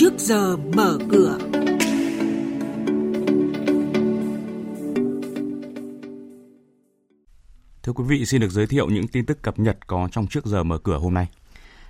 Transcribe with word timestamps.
trước 0.00 0.12
giờ 0.18 0.56
mở 0.56 0.98
cửa. 1.10 1.38
Thưa 7.82 7.92
quý 7.92 8.04
vị, 8.08 8.24
xin 8.26 8.40
được 8.40 8.50
giới 8.50 8.66
thiệu 8.66 8.88
những 8.88 9.08
tin 9.08 9.26
tức 9.26 9.42
cập 9.42 9.58
nhật 9.58 9.86
có 9.86 10.08
trong 10.12 10.26
trước 10.26 10.46
giờ 10.46 10.62
mở 10.62 10.78
cửa 10.78 10.98
hôm 10.98 11.14
nay. 11.14 11.26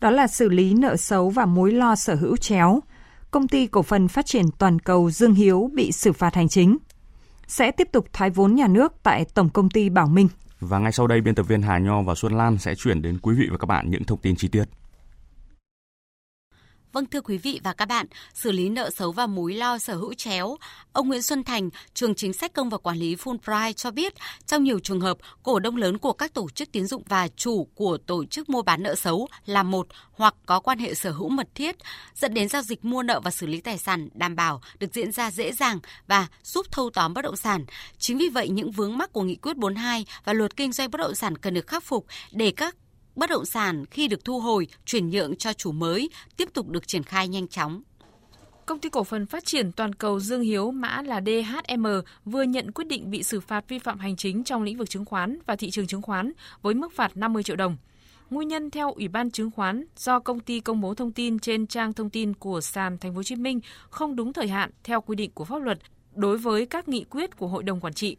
Đó 0.00 0.10
là 0.10 0.26
xử 0.26 0.48
lý 0.48 0.74
nợ 0.74 0.96
xấu 0.96 1.30
và 1.30 1.46
mối 1.46 1.72
lo 1.72 1.96
sở 1.96 2.14
hữu 2.14 2.36
chéo. 2.36 2.80
Công 3.30 3.48
ty 3.48 3.66
cổ 3.66 3.82
phần 3.82 4.08
phát 4.08 4.26
triển 4.26 4.44
toàn 4.58 4.78
cầu 4.78 5.10
Dương 5.10 5.34
Hiếu 5.34 5.70
bị 5.74 5.92
xử 5.92 6.12
phạt 6.12 6.34
hành 6.34 6.48
chính. 6.48 6.76
Sẽ 7.46 7.70
tiếp 7.70 7.88
tục 7.92 8.06
thoái 8.12 8.30
vốn 8.30 8.54
nhà 8.54 8.66
nước 8.66 8.92
tại 9.02 9.24
Tổng 9.34 9.50
công 9.50 9.70
ty 9.70 9.88
Bảo 9.88 10.06
Minh. 10.06 10.28
Và 10.60 10.78
ngay 10.78 10.92
sau 10.92 11.06
đây, 11.06 11.20
biên 11.20 11.34
tập 11.34 11.42
viên 11.42 11.62
Hà 11.62 11.78
Nho 11.78 12.02
và 12.02 12.14
Xuân 12.14 12.32
Lan 12.32 12.58
sẽ 12.58 12.74
chuyển 12.74 13.02
đến 13.02 13.18
quý 13.22 13.34
vị 13.38 13.46
và 13.50 13.58
các 13.58 13.66
bạn 13.66 13.90
những 13.90 14.04
thông 14.04 14.18
tin 14.18 14.36
chi 14.36 14.48
tiết. 14.48 14.64
Vâng 16.92 17.06
thưa 17.06 17.20
quý 17.20 17.38
vị 17.38 17.60
và 17.64 17.72
các 17.72 17.86
bạn, 17.86 18.06
xử 18.34 18.52
lý 18.52 18.68
nợ 18.68 18.90
xấu 18.90 19.12
và 19.12 19.26
mối 19.26 19.54
lo 19.54 19.78
sở 19.78 19.94
hữu 19.94 20.14
chéo, 20.14 20.56
ông 20.92 21.08
Nguyễn 21.08 21.22
Xuân 21.22 21.44
Thành, 21.44 21.70
trường 21.94 22.14
chính 22.14 22.32
sách 22.32 22.52
công 22.52 22.68
và 22.70 22.78
quản 22.78 22.98
lý 22.98 23.16
Fulbright 23.16 23.72
cho 23.72 23.90
biết, 23.90 24.14
trong 24.46 24.64
nhiều 24.64 24.78
trường 24.78 25.00
hợp, 25.00 25.18
cổ 25.42 25.58
đông 25.58 25.76
lớn 25.76 25.98
của 25.98 26.12
các 26.12 26.34
tổ 26.34 26.48
chức 26.50 26.72
tiến 26.72 26.86
dụng 26.86 27.02
và 27.08 27.28
chủ 27.28 27.68
của 27.74 27.98
tổ 28.06 28.24
chức 28.24 28.48
mua 28.48 28.62
bán 28.62 28.82
nợ 28.82 28.94
xấu 28.94 29.28
là 29.46 29.62
một 29.62 29.86
hoặc 30.12 30.34
có 30.46 30.60
quan 30.60 30.78
hệ 30.78 30.94
sở 30.94 31.10
hữu 31.10 31.28
mật 31.28 31.48
thiết, 31.54 31.76
dẫn 32.14 32.34
đến 32.34 32.48
giao 32.48 32.62
dịch 32.62 32.84
mua 32.84 33.02
nợ 33.02 33.20
và 33.24 33.30
xử 33.30 33.46
lý 33.46 33.60
tài 33.60 33.78
sản 33.78 34.08
đảm 34.14 34.36
bảo 34.36 34.60
được 34.78 34.94
diễn 34.94 35.12
ra 35.12 35.30
dễ 35.30 35.52
dàng 35.52 35.78
và 36.06 36.26
giúp 36.42 36.66
thâu 36.72 36.90
tóm 36.90 37.14
bất 37.14 37.22
động 37.22 37.36
sản. 37.36 37.64
Chính 37.98 38.18
vì 38.18 38.28
vậy, 38.28 38.48
những 38.48 38.70
vướng 38.70 38.98
mắc 38.98 39.12
của 39.12 39.22
Nghị 39.22 39.36
quyết 39.36 39.56
42 39.56 40.06
và 40.24 40.32
luật 40.32 40.56
kinh 40.56 40.72
doanh 40.72 40.90
bất 40.90 40.98
động 40.98 41.14
sản 41.14 41.38
cần 41.38 41.54
được 41.54 41.66
khắc 41.66 41.84
phục 41.84 42.06
để 42.32 42.50
các 42.50 42.76
bất 43.20 43.30
động 43.30 43.44
sản 43.44 43.84
khi 43.86 44.08
được 44.08 44.24
thu 44.24 44.40
hồi, 44.40 44.68
chuyển 44.84 45.10
nhượng 45.10 45.36
cho 45.36 45.52
chủ 45.52 45.72
mới 45.72 46.10
tiếp 46.36 46.48
tục 46.52 46.68
được 46.68 46.88
triển 46.88 47.02
khai 47.02 47.28
nhanh 47.28 47.48
chóng. 47.48 47.82
Công 48.66 48.78
ty 48.78 48.88
cổ 48.88 49.04
phần 49.04 49.26
phát 49.26 49.44
triển 49.44 49.72
toàn 49.72 49.94
cầu 49.94 50.20
Dương 50.20 50.40
Hiếu 50.40 50.70
mã 50.70 51.02
là 51.02 51.20
DHM 51.20 51.86
vừa 52.24 52.42
nhận 52.42 52.72
quyết 52.72 52.86
định 52.86 53.10
bị 53.10 53.22
xử 53.22 53.40
phạt 53.40 53.64
vi 53.68 53.78
phạm 53.78 53.98
hành 53.98 54.16
chính 54.16 54.44
trong 54.44 54.62
lĩnh 54.62 54.78
vực 54.78 54.90
chứng 54.90 55.04
khoán 55.04 55.38
và 55.46 55.56
thị 55.56 55.70
trường 55.70 55.86
chứng 55.86 56.02
khoán 56.02 56.32
với 56.62 56.74
mức 56.74 56.92
phạt 56.92 57.16
50 57.16 57.42
triệu 57.42 57.56
đồng. 57.56 57.76
Nguyên 58.30 58.48
nhân 58.48 58.70
theo 58.70 58.92
Ủy 58.92 59.08
ban 59.08 59.30
chứng 59.30 59.50
khoán 59.50 59.84
do 59.96 60.18
công 60.18 60.40
ty 60.40 60.60
công 60.60 60.80
bố 60.80 60.94
thông 60.94 61.12
tin 61.12 61.38
trên 61.38 61.66
trang 61.66 61.92
thông 61.92 62.10
tin 62.10 62.34
của 62.34 62.60
sàn 62.60 62.98
Thành 62.98 63.12
phố 63.12 63.16
Hồ 63.16 63.22
Chí 63.22 63.36
Minh 63.36 63.60
không 63.90 64.16
đúng 64.16 64.32
thời 64.32 64.48
hạn 64.48 64.70
theo 64.84 65.00
quy 65.00 65.16
định 65.16 65.30
của 65.34 65.44
pháp 65.44 65.62
luật 65.62 65.78
đối 66.14 66.38
với 66.38 66.66
các 66.66 66.88
nghị 66.88 67.04
quyết 67.04 67.36
của 67.36 67.48
hội 67.48 67.62
đồng 67.62 67.80
quản 67.80 67.94
trị. 67.94 68.16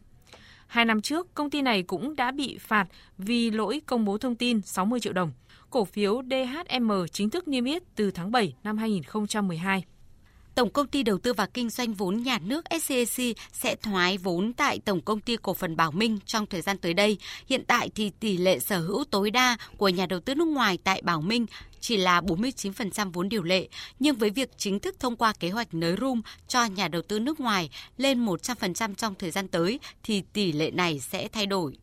Hai 0.72 0.86
năm 0.86 1.02
trước, 1.02 1.36
công 1.36 1.50
ty 1.50 1.61
này 1.61 1.83
cũng 1.83 2.16
đã 2.16 2.31
bị 2.31 2.58
phạt 2.59 2.88
vì 3.17 3.52
lỗi 3.52 3.81
công 3.86 4.05
bố 4.05 4.17
thông 4.17 4.36
tin 4.36 4.61
60 4.61 5.00
triệu 5.00 5.14
đồng. 5.14 5.31
Cổ 5.69 5.86
phiếu 5.86 6.22
DHM 6.30 6.91
chính 7.11 7.30
thức 7.30 7.47
niêm 7.47 7.66
yết 7.66 7.83
từ 7.95 8.11
tháng 8.11 8.31
7 8.31 8.53
năm 8.64 8.77
2012. 8.77 9.83
Tổng 10.56 10.70
công 10.70 10.88
ty 10.88 11.04
đầu 11.04 11.18
tư 11.18 11.34
và 11.34 11.46
kinh 11.46 11.70
doanh 11.70 11.94
vốn 11.94 12.24
nhà 12.24 12.40
nước 12.40 12.66
SCAC 12.82 13.38
sẽ 13.54 13.76
thoái 13.76 14.18
vốn 14.18 14.54
tại 14.54 14.80
Tổng 14.86 15.02
công 15.02 15.20
ty 15.20 15.36
cổ 15.42 15.54
phần 15.54 15.78
Bảo 15.78 15.92
Minh 15.92 16.20
trong 16.26 16.46
thời 16.46 16.62
gian 16.62 16.78
tới 16.78 16.94
đây. 16.94 17.18
Hiện 17.48 17.64
tại 17.68 17.90
thì 17.96 18.12
tỷ 18.20 18.38
lệ 18.38 18.60
sở 18.60 18.80
hữu 18.80 19.04
tối 19.12 19.32
đa 19.32 19.58
của 19.78 19.90
nhà 19.90 20.06
đầu 20.06 20.20
tư 20.20 20.36
nước 20.36 20.48
ngoài 20.48 20.78
tại 20.84 21.02
Bảo 21.02 21.22
Minh 21.22 21.46
chỉ 21.80 21.98
là 21.98 22.22
49% 22.22 23.12
vốn 23.12 23.30
điều 23.30 23.44
lệ, 23.44 23.68
nhưng 24.00 24.16
với 24.16 24.30
việc 24.30 24.50
chính 24.58 24.80
thức 24.80 24.96
thông 25.00 25.16
qua 25.16 25.34
kế 25.40 25.50
hoạch 25.50 25.74
nới 25.74 25.96
room 26.02 26.22
cho 26.48 26.66
nhà 26.66 26.88
đầu 26.88 27.02
tư 27.02 27.20
nước 27.20 27.40
ngoài 27.40 27.70
lên 27.98 28.26
100% 28.26 28.96
trong 28.96 29.16
thời 29.16 29.32
gian 29.32 29.48
tới 29.48 29.80
thì 30.04 30.24
tỷ 30.34 30.52
lệ 30.52 30.72
này 30.72 31.00
sẽ 31.00 31.28
thay 31.28 31.46
đổi. 31.46 31.78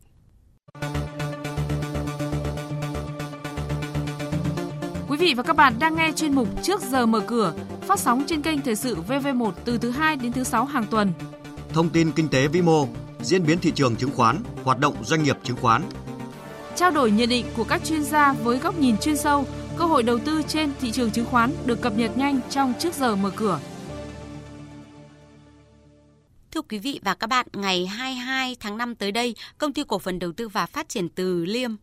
Quý 5.09 5.17
vị 5.17 5.33
và 5.33 5.43
các 5.43 5.55
bạn 5.55 5.73
đang 5.79 5.95
nghe 5.95 6.11
chuyên 6.15 6.35
mục 6.35 6.47
Trước 6.63 6.81
giờ 6.81 7.05
mở 7.05 7.19
cửa, 7.19 7.53
phát 7.89 7.99
sóng 7.99 8.23
trên 8.27 8.41
kênh 8.41 8.61
Thời 8.61 8.75
sự 8.75 8.97
VV1 9.07 9.51
từ 9.65 9.77
thứ 9.77 9.91
2 9.91 10.15
đến 10.15 10.31
thứ 10.31 10.43
6 10.43 10.65
hàng 10.65 10.85
tuần. 10.91 11.13
Thông 11.73 11.89
tin 11.89 12.11
kinh 12.11 12.27
tế 12.27 12.47
vĩ 12.47 12.61
mô, 12.61 12.87
diễn 13.21 13.45
biến 13.45 13.59
thị 13.59 13.71
trường 13.75 13.95
chứng 13.95 14.11
khoán, 14.11 14.43
hoạt 14.63 14.79
động 14.79 15.03
doanh 15.03 15.23
nghiệp 15.23 15.37
chứng 15.43 15.57
khoán. 15.57 15.81
Trao 16.75 16.91
đổi 16.91 17.11
nhận 17.11 17.29
định 17.29 17.45
của 17.57 17.63
các 17.63 17.81
chuyên 17.85 18.03
gia 18.03 18.33
với 18.33 18.57
góc 18.57 18.79
nhìn 18.79 18.97
chuyên 18.97 19.17
sâu, 19.17 19.45
cơ 19.77 19.85
hội 19.85 20.03
đầu 20.03 20.19
tư 20.19 20.41
trên 20.47 20.71
thị 20.81 20.91
trường 20.91 21.11
chứng 21.11 21.25
khoán 21.25 21.51
được 21.65 21.81
cập 21.81 21.97
nhật 21.97 22.17
nhanh 22.17 22.39
trong 22.49 22.73
Trước 22.79 22.93
giờ 22.93 23.15
mở 23.15 23.31
cửa. 23.35 23.59
Thưa 26.51 26.61
quý 26.61 26.79
vị 26.79 26.99
và 27.03 27.13
các 27.13 27.27
bạn, 27.27 27.47
ngày 27.53 27.85
22 27.85 28.55
tháng 28.59 28.77
5 28.77 28.95
tới 28.95 29.11
đây, 29.11 29.35
Công 29.57 29.73
ty 29.73 29.83
Cổ 29.87 29.99
phần 29.99 30.19
Đầu 30.19 30.31
tư 30.31 30.47
và 30.47 30.65
Phát 30.65 30.89
triển 30.89 31.09
Từ 31.09 31.45
Liêm 31.45 31.75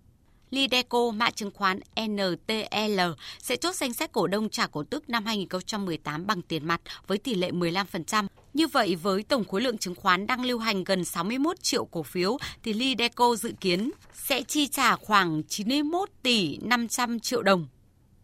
Lideco 0.51 1.11
mã 1.11 1.31
chứng 1.31 1.51
khoán 1.51 1.81
NTL 2.01 3.01
sẽ 3.39 3.57
chốt 3.57 3.75
danh 3.75 3.93
sách 3.93 4.13
cổ 4.13 4.27
đông 4.27 4.49
trả 4.49 4.67
cổ 4.67 4.85
tức 4.91 5.11
năm 5.11 5.25
2018 5.25 6.27
bằng 6.27 6.43
tiền 6.43 6.67
mặt 6.67 6.81
với 7.07 7.19
tỷ 7.19 7.35
lệ 7.35 7.51
15%. 7.51 8.27
Như 8.55 8.67
vậy, 8.67 8.95
với 8.95 9.23
tổng 9.23 9.45
khối 9.45 9.61
lượng 9.61 9.79
chứng 9.79 9.95
khoán 9.95 10.27
đang 10.27 10.45
lưu 10.45 10.59
hành 10.59 10.85
gần 10.85 11.05
61 11.05 11.63
triệu 11.63 11.85
cổ 11.85 12.03
phiếu, 12.03 12.39
thì 12.63 12.73
Lideco 12.73 13.37
dự 13.37 13.53
kiến 13.61 13.91
sẽ 14.15 14.43
chi 14.43 14.67
trả 14.67 14.97
khoảng 14.97 15.43
91 15.49 16.09
tỷ 16.23 16.59
500 16.63 17.21
triệu 17.21 17.43
đồng 17.43 17.67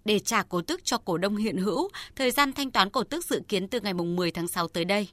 để 0.05 0.19
trả 0.19 0.43
cổ 0.43 0.63
tức 0.63 0.81
cho 0.85 0.99
cổ 0.99 1.19
đông 1.19 1.37
hiện 1.37 1.57
hữu. 1.57 1.89
Thời 2.17 2.31
gian 2.31 2.53
thanh 2.53 2.71
toán 2.71 2.91
cổ 2.91 3.05
tức 3.05 3.25
dự 3.25 3.43
kiến 3.49 3.69
từ 3.69 3.81
ngày 3.81 3.95
10 3.95 4.31
tháng 4.31 4.49
6 4.49 4.69
tới 4.69 4.85
đây. 4.85 5.09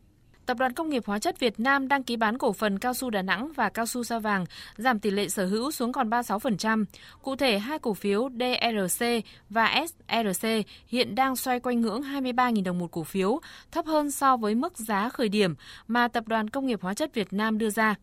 Tập 0.49 0.57
đoàn 0.57 0.73
Công 0.73 0.89
nghiệp 0.89 1.03
Hóa 1.05 1.19
chất 1.19 1.39
Việt 1.39 1.59
Nam 1.59 1.87
đăng 1.87 2.03
ký 2.03 2.15
bán 2.15 2.37
cổ 2.37 2.53
phần 2.53 2.79
cao 2.79 2.93
su 2.93 3.09
Đà 3.09 3.21
Nẵng 3.21 3.51
và 3.55 3.69
cao 3.69 3.85
su 3.85 4.03
Sa 4.03 4.19
Vàng, 4.19 4.45
giảm 4.77 4.99
tỷ 4.99 5.11
lệ 5.11 5.29
sở 5.29 5.45
hữu 5.45 5.71
xuống 5.71 5.91
còn 5.91 6.09
36%. 6.09 6.85
Cụ 7.21 7.35
thể, 7.35 7.59
hai 7.59 7.79
cổ 7.79 7.93
phiếu 7.93 8.29
DRC 8.29 9.05
và 9.49 9.85
SRC 9.87 10.47
hiện 10.87 11.15
đang 11.15 11.35
xoay 11.35 11.59
quanh 11.59 11.81
ngưỡng 11.81 12.01
23.000 12.01 12.63
đồng 12.63 12.79
một 12.79 12.91
cổ 12.91 13.03
phiếu, 13.03 13.39
thấp 13.71 13.85
hơn 13.85 14.11
so 14.11 14.37
với 14.37 14.55
mức 14.55 14.77
giá 14.77 15.09
khởi 15.09 15.29
điểm 15.29 15.55
mà 15.87 16.07
Tập 16.07 16.27
đoàn 16.27 16.49
Công 16.49 16.65
nghiệp 16.65 16.81
Hóa 16.81 16.93
chất 16.93 17.13
Việt 17.13 17.33
Nam 17.33 17.57
đưa 17.57 17.69
ra. 17.69 17.95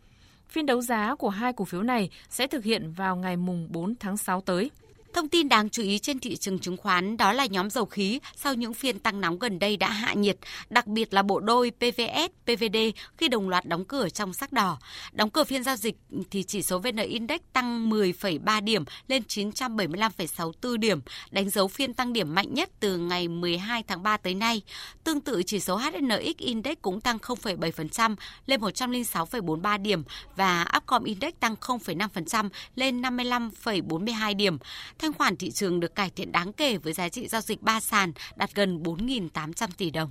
Phiên 0.49 0.67
đấu 0.67 0.81
giá 0.81 1.15
của 1.15 1.29
hai 1.29 1.53
cổ 1.53 1.65
phiếu 1.65 1.83
này 1.83 2.11
sẽ 2.29 2.47
thực 2.47 2.65
hiện 2.65 2.93
vào 2.93 3.17
ngày 3.17 3.37
mùng 3.37 3.69
4 3.71 3.95
tháng 4.01 4.17
6 4.17 4.41
tới. 4.41 4.71
Thông 5.17 5.29
tin 5.29 5.49
đáng 5.49 5.71
chú 5.71 5.83
ý 5.83 5.99
trên 5.99 6.19
thị 6.19 6.37
trường 6.37 6.59
chứng 6.59 6.77
khoán 6.77 7.17
đó 7.17 7.33
là 7.33 7.47
nhóm 7.47 7.71
dầu 7.71 7.85
khí 7.85 8.21
sau 8.37 8.55
những 8.55 8.75
phiên 8.75 8.99
tăng 8.99 9.21
nóng 9.21 9.39
gần 9.39 9.59
đây 9.59 9.77
đã 9.77 9.91
hạ 9.91 10.15
nhiệt, 10.15 10.37
đặc 10.71 10.87
biệt 10.87 11.15
là 11.15 11.23
bộ 11.23 11.41
đôi 11.41 11.71
PVS, 11.71 12.31
PVD 12.45 12.77
khi 13.17 13.29
đồng 13.29 13.49
loạt 13.49 13.67
đóng 13.67 13.85
cửa 13.85 14.09
trong 14.09 14.33
sắc 14.33 14.53
đỏ. 14.53 14.79
Đóng 15.13 15.31
cửa 15.31 15.45
phiên 15.45 15.63
giao 15.63 15.77
dịch 15.77 15.97
thì 16.31 16.43
chỉ 16.43 16.63
số 16.63 16.79
VN 16.79 16.97
Index 16.97 17.41
tăng 17.53 17.91
10,3 17.91 18.65
điểm 18.65 18.85
lên 19.09 19.23
975,64 19.29 20.77
điểm, 20.77 21.01
đánh 21.31 21.51
dấu 21.51 21.69
phiên 21.69 21.95
tăng 21.95 22.13
điểm 22.13 22.35
mạnh 22.35 22.55
nhất 22.55 22.71
từ 22.81 22.97
ngày 22.97 23.29
12 23.29 23.83
tháng 23.83 24.03
3 24.03 24.17
tới 24.17 24.35
nay. 24.35 24.63
Tương 25.05 25.21
tự 25.21 25.43
chỉ 25.47 25.61
số 25.61 25.77
HNX 25.77 26.37
Index 26.39 26.77
cũng 26.83 27.01
tăng 27.01 27.19
0,7% 27.19 28.17
lên 28.47 28.61
106,43 28.61 29.83
điểm 29.83 30.03
và 30.37 30.67
Upcom 30.77 31.05
Index 31.05 31.33
tăng 31.41 31.55
0,5% 31.61 32.49
lên 32.75 33.03
55,42 33.03 34.37
điểm 34.37 34.59
thanh 35.07 35.13
khoản 35.13 35.37
thị 35.37 35.51
trường 35.51 35.81
được 35.81 35.95
cải 35.95 36.11
thiện 36.11 36.33
đáng 36.33 36.53
kể 36.53 36.77
với 36.79 36.93
giá 36.93 37.09
trị 37.09 37.29
giao 37.29 37.41
dịch 37.41 37.63
ba 37.63 37.81
sàn 37.81 38.13
đạt 38.37 38.55
gần 38.55 38.83
4.800 38.83 39.69
tỷ 39.79 39.91
đồng. 39.91 40.11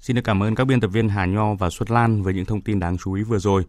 Xin 0.00 0.16
được 0.16 0.22
cảm 0.24 0.42
ơn 0.42 0.54
các 0.54 0.64
biên 0.64 0.80
tập 0.80 0.88
viên 0.88 1.08
Hà 1.08 1.26
Nho 1.26 1.54
và 1.54 1.70
Xuất 1.70 1.90
Lan 1.90 2.22
với 2.22 2.34
những 2.34 2.44
thông 2.44 2.60
tin 2.60 2.80
đáng 2.80 2.98
chú 2.98 3.12
ý 3.12 3.22
vừa 3.22 3.38
rồi. 3.38 3.64